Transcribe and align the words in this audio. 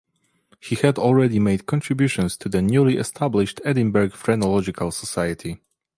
He 0.59 0.73
had 0.77 0.97
already 0.97 1.37
made 1.37 1.67
contributions 1.67 2.35
to 2.37 2.49
the 2.49 2.59
newly 2.59 2.97
established 2.97 3.61
Edinburgh 3.63 4.09
Phrenological 4.09 4.89
Society. 4.89 5.61